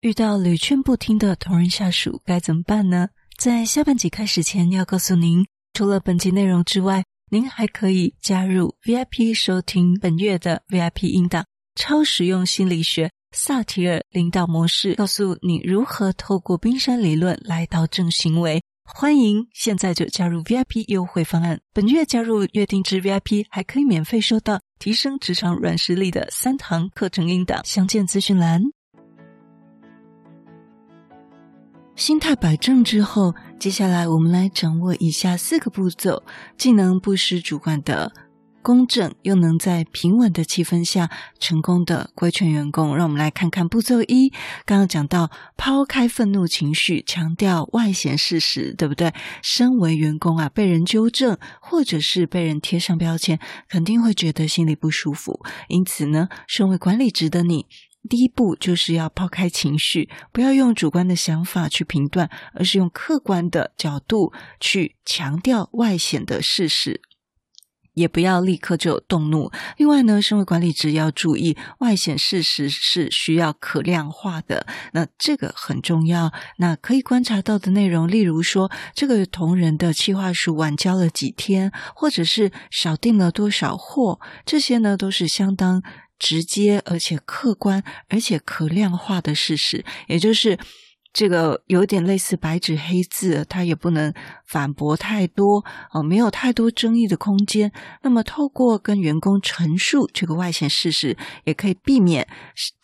[0.00, 3.08] 遇到屡劝不听的同仁下属该怎么办呢？
[3.36, 11.42] 在下半集开始前，要告诉您，除了本集内容之外，您还可以加入 VIP 收听本月的 VIP 音档
[11.74, 18.62] 《超实用心理学萨提尔领导模式》，告诉你如何透过冰山理论来导正行为。
[18.84, 28.62] 欢迎现在就加入 VIP 优惠方案，本月加入月定制 VIP 还可以免费收到提升职场软实力的三堂课程音档，详见资讯栏。
[31.98, 36.22] 心态摆正之后，接下来我们来掌握以下四个步骤，
[36.56, 38.12] 既能不失主观的
[38.62, 42.96] 公正，又能在平稳的气氛下成功的规劝员工。
[42.96, 44.30] 让我们来看看步骤一，
[44.64, 49.12] 刚刚讲到抛开愤怒情绪，强调外显事实，对不对？
[49.42, 55.40] 身为员工啊，被人纠正或者是被人贴上标签，肯定会觉得心里不舒服。
[55.66, 57.66] 因此呢，身为管理职的你。
[58.08, 67.02] 第一步就是要抛开情绪，不要用主观的想法去评断，而是用客观的角度去强调外显的事实，
[67.94, 69.50] 也不要立刻就动怒。
[69.76, 76.32] 另外呢，身为管理者要注意，外显事实是需要可量化的，那这个很重要。
[76.58, 85.82] 那可以观察到的内容，例如说，这个同仁的企划书晚交了几天，或者是少订了多少货，这些呢都是相当。
[86.18, 90.58] 直接而且客观而且可量化的事实，也就是
[91.12, 94.12] 这个有点类似白纸黑字，它也不能
[94.46, 97.72] 反驳太多哦，没有太多争议的空间。
[98.02, 102.28] 那么，透过跟员工陈述这个外显事实，也可以避免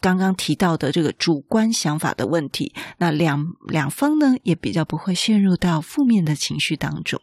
[0.00, 2.74] 刚刚提到的这个主观想法的问题。
[2.98, 7.20] 那两两方呢，也比较不会陷入到负面的情绪当中。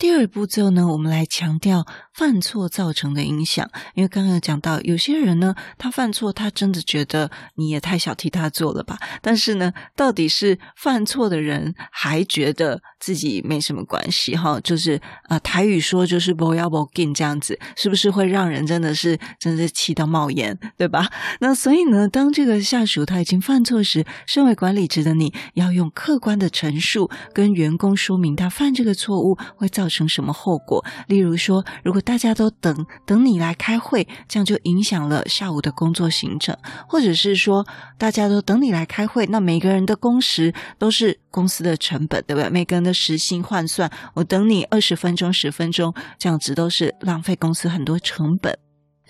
[0.00, 3.70] 第二步骤呢，我们来强调犯错造成的影响。
[3.92, 8.98] 因为刚刚有讲到，有些人呢，他犯错，他真的觉得你也太小题大做了吧？
[9.20, 14.34] 但是呢，到底是犯错的人还觉得自己没什么关系？
[14.34, 21.10] 哈，就是啊、台语说就是不要不紧这样子，是不是会让人真的是真的是气到冒烟，对吧？
[21.40, 30.82] 那所以呢，当这个下属他已经犯错时，身为管理职的你要用客观的陈述跟员工说明他犯这个错误会造生什么后果？
[31.08, 36.54] 例如说，如果大家都等等你来开会，这样就影响了下午的工作行程；
[36.88, 37.66] 或者是说，
[37.98, 42.48] 大家都等你来开会，那每个人的工时都是公司的成本，对不对？
[42.48, 48.56] 每个人的时薪换算，我等你二十分钟、十分钟，这样子都是浪费公司很多成本。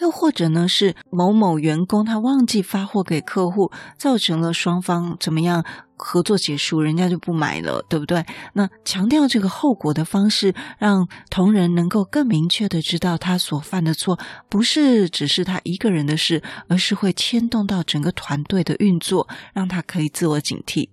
[0.00, 5.64] 又或者呢，是某某员工他忘记发货给客户，造成了双方怎么样
[5.96, 8.24] 合作结束，人家就不买了，对不对？
[8.54, 14.18] 那强调这个后果的方式，让同仁能够更明确的知道他所犯的错
[14.48, 20.88] 不是只是他一个人的事，而是会牵动到整个团队的运作，让他可以自我警惕。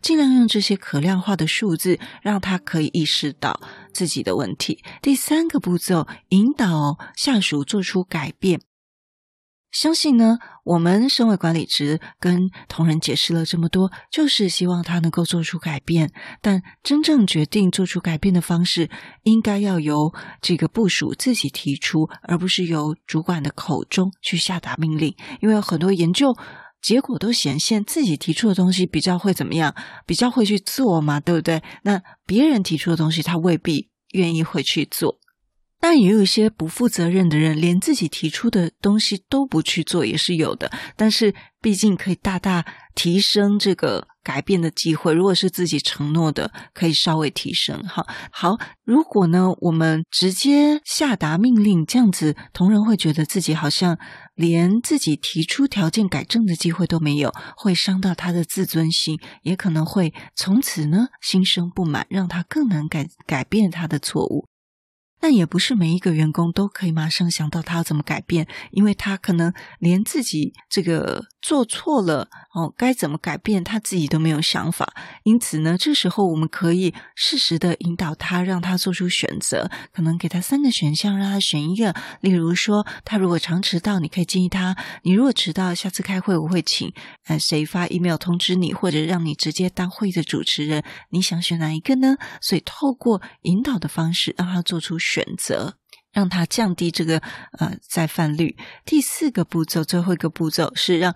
[0.00, 3.58] 尽量用这些可量化的数字，让他可以意识到
[3.94, 4.84] 自己的问题。
[5.00, 8.60] 第三个步骤，引导下属做出改变。
[9.70, 16.12] 相信呢，我们身为管理职，跟同仁解释了这么多，就是希望他能够做出改变。
[16.40, 18.88] 但真正决定做出改变的方式，
[19.24, 25.16] 应该要由这个部属自己提出，而不是由主管的口中去下达命令。
[25.40, 26.36] 因为有很多研究。
[26.84, 29.74] 结果都显现自己提出的东西比较会怎么样，
[30.04, 31.62] 比较会去做嘛，对不对？
[31.82, 35.18] 那别人提出的东西，他未必愿意会去做。
[35.80, 40.70] 但也有一些不负责任的人，连自己提出的东西都不去做，也是有的。
[40.96, 45.12] 但是毕竟可以大大提升这个改变的机会。
[45.12, 47.82] 如果是自己承诺的，可以稍微提升。
[47.86, 48.58] 好，好。
[48.84, 53.98] 如果呢，我们直接下达命令，这样子，同仁会觉得自己好像
[54.34, 64.48] 连自己提出条件改正的机会都没有，会伤到他的自尊心，也可能会从此呢心生不满，让他更难改改变他的错误。
[65.20, 74.94] 但也不是每一个员工都可以马上想到他要怎么改变，因为他可能连自己这个做错了哦，该怎么改变他自己都没有想法。
[75.24, 81.94] 因此呢，这时候我们可以适时的引导他，让他做出选择，可能给他三个选项，让他选一个。
[82.20, 86.92] 例如说，他如果常迟到，你可以建议他：你如果迟到，下次开会我会请
[87.26, 90.82] 呃谁发 email 通知你，或者让你直接当会议的主持人。
[91.10, 92.16] 你想选哪一个呢？
[92.40, 95.24] 所以透过引导的方式，让他做出选。
[95.24, 95.76] 选择
[96.14, 97.18] 让他降低这个
[97.58, 98.56] 呃再犯率。
[98.86, 101.14] 第四个步骤，最后一个步骤是让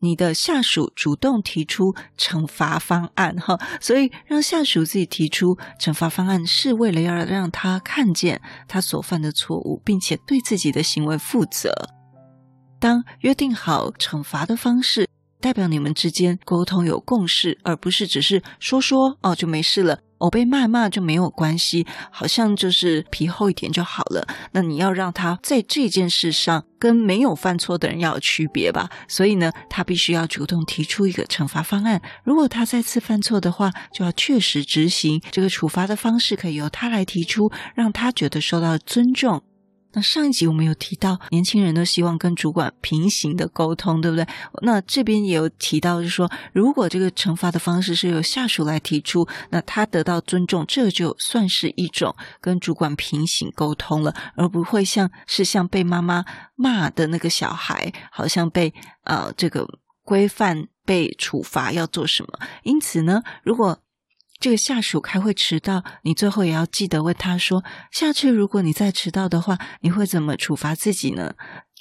[0.00, 3.58] 你的下属主动提出惩罚方案哈。
[3.80, 11.72] 所以让下属自己提出惩罚方案，是为了要让他看见他所犯的错误，并且对自己的行为负责。
[12.78, 15.08] 当约定好惩罚的方式，
[15.40, 20.00] 代表你们之间沟通有共识，而不是只是说说哦就没事了。
[20.18, 24.26] 我被骂骂就没有关系，好像就是皮厚一点就好了。
[24.52, 28.88] 那你要让他在这件事上跟没有犯错的人要有区别吧。
[29.08, 32.00] 所以呢，他必须要主动提出一个惩罚方案。
[32.24, 39.42] 如果他再次犯错的话，就要确实执行这个处罚的方式，可以由他来提出，让他觉得受到尊重。
[39.96, 44.26] 那上一集我们有提到，年轻人都希望跟主管平行的沟通，对不对？
[44.60, 56.22] 那这边也有提到，就是说，如果这个惩罚的方式是由下属来提出，那他得到尊重，这就算是一种跟主管平行沟通了，而不会像是像被妈妈
[56.56, 59.66] 骂的那个小孩，好像被呃这个
[60.04, 62.38] 规范被处罚要做什么。
[62.64, 63.78] 因此呢，如果
[64.38, 71.34] 这个下属开会迟到，你最后也要记得问他说：下次如果你再迟到的话，你会怎么处罚自己呢？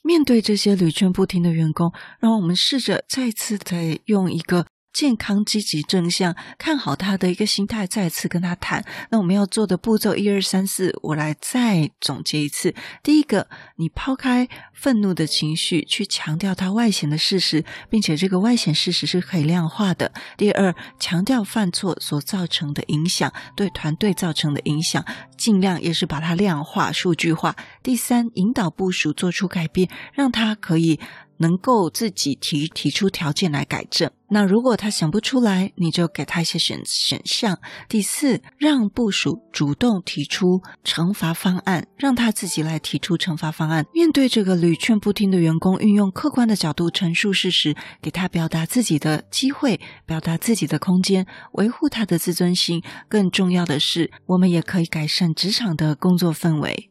[0.03, 4.67] 面对这些屡劝不听的员工，让我们试着再次的用一个。
[4.95, 8.86] 健康、积极、正向，看好他的一个心态，再次跟他谈。
[9.09, 12.74] 那我们要做的步骤一二三四，我来再总结一次。
[13.03, 20.13] 第一个，你抛开愤怒的情绪，去强调他外显的事实，并且这个外显事实是可以量化的。
[20.38, 25.03] 第二，强调犯错所造成的影响，对团队造成的影响，
[25.36, 27.57] 尽量也是把它量化、数据化。
[27.83, 31.01] 第三，引导部署做出改变，让他可以。
[31.37, 34.09] 能够自己提提出条件来改正。
[34.27, 37.59] 那如果他想不出来，你就给他一些选选项。
[37.87, 43.85] 第四，让部属主动提出惩罚方案，让他自己来提出惩罚方案。
[43.93, 52.81] 面对这个屡劝不听的员工，运用客观的角度陈述事实，给他表达自己的机会，表达自己的空间，维护他的自尊心。
[53.07, 56.89] 更重要的是，我们也可以改善职场的工作氛围。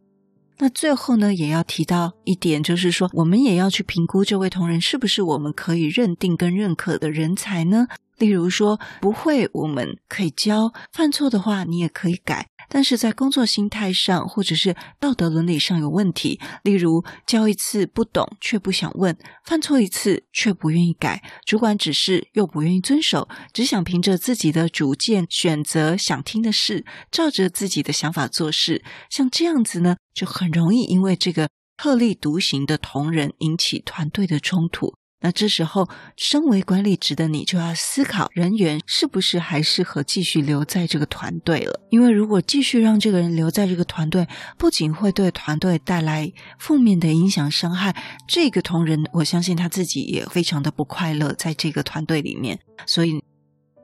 [0.59, 7.89] 那最后呢，也要提到一点，就是说，我们也要去评估这位同仁是不是我们可以认定跟认可的人才呢？
[8.19, 12.49] 例如说，不会，我们可以教；犯错的话，你也可以改。
[12.69, 34.95] 但是在工作心态上，或者是道德伦理上有问题，例如教一次不懂却不想问，犯错一次却不愿意改，主管指示又不愿意遵守，只想凭着自己的主见选择想听的事，照着自己的想法做事，像这样子呢，就很容易因为这个特立独行的同仁引起团队的冲突。
[35.25, 35.89] 那这时候，
[36.19, 41.81] 身为管理职的你就要思考，人员是不是还适合继续留在这个团队了？
[41.89, 44.29] 因为如果继续让这个人留在这个团队，
[44.59, 47.97] 不仅会对团队带来负面的影响伤害，
[48.29, 53.25] 这个同仁，我相信他自己也非常的不快乐，在这个团队里面，所以。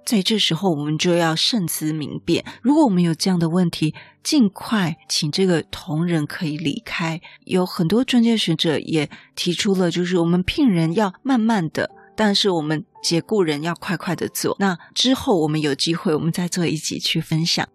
[0.05, 2.45] 在这时候，我们就要慎思明辨。
[2.63, 7.21] 如果我们有这样的问题，尽快请这个同仁可以离开。
[7.45, 14.57] 有很多专家学者也提出了，就是我们聘人要慢慢的，但是我们解雇人要快快的做。
[14.59, 17.69] 那之后我们有机会，我们再做一集去分享。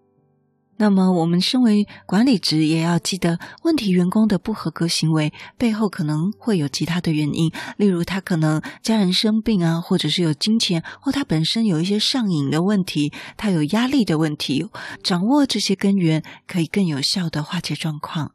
[0.77, 14.69] 那么，我们身为管理职，也要记得，问题员工的不合格行为背后可能会有其他的原因，例如他可能家人生病啊，或者是有金钱，或他本身有一些上瘾的问题，他有压力的问题。
[15.01, 18.33] 掌握这些根源，可以更有效的化解状况。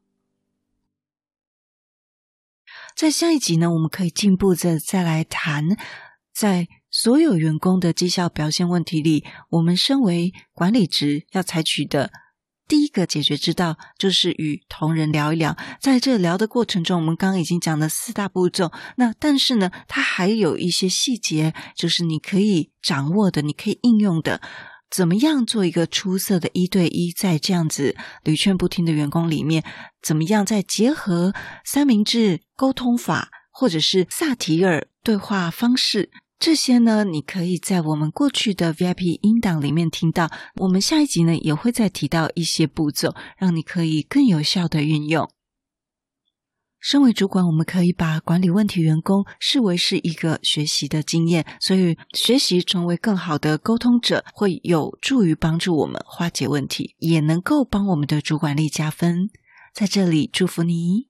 [2.96, 5.76] 在下一集呢，我们可以进一步的再来谈，
[6.34, 12.10] 在所有员工的绩效表现问题里，我们身为管理职要采取的。
[12.70, 18.70] 第一个解决之道就是与同仁聊一聊，在这聊的过程中，我们刚刚已经讲了四大步骤。
[18.94, 24.40] 那但是呢，它还有一些细节，就是你可以掌握的，你可以应用的。
[24.88, 29.64] 怎么样做一个出色的一对一，在这样子屡劝不听的员工里面，
[30.00, 31.34] 怎么样再结合
[31.64, 36.10] 三明治沟通法，或者是萨提尔对话方式？
[36.40, 40.30] 这些呢，你可以在我们过去的 VIP 音档里面听到。
[40.56, 45.30] 我们下一集呢，也会再提到一些步骤，让你可以更有效的运用。
[46.80, 59.28] 身为主管，我们可以把管理问题员工视为是一个学习的经验，所以学习成为更好的沟通者，会有助于帮助我们化解问题，也能够帮我们的主管力加分。
[59.74, 61.09] 在这里，祝福你。